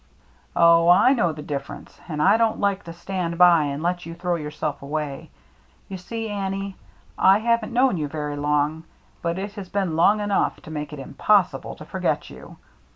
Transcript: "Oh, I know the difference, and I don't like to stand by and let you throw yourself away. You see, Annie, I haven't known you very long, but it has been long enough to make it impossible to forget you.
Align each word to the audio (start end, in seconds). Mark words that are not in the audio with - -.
"Oh, 0.55 0.89
I 0.89 1.13
know 1.13 1.31
the 1.31 1.43
difference, 1.43 2.01
and 2.07 2.23
I 2.23 2.35
don't 2.35 2.59
like 2.59 2.85
to 2.85 2.91
stand 2.91 3.37
by 3.37 3.65
and 3.65 3.83
let 3.83 4.03
you 4.03 4.15
throw 4.15 4.33
yourself 4.33 4.81
away. 4.81 5.29
You 5.89 5.97
see, 5.99 6.27
Annie, 6.27 6.75
I 7.19 7.37
haven't 7.37 7.71
known 7.71 7.97
you 7.97 8.07
very 8.07 8.35
long, 8.35 8.85
but 9.21 9.37
it 9.37 9.51
has 9.53 9.69
been 9.69 9.95
long 9.95 10.19
enough 10.19 10.59
to 10.61 10.71
make 10.71 10.91
it 10.91 10.97
impossible 10.97 11.75
to 11.75 11.85
forget 11.85 12.31
you. 12.31 12.57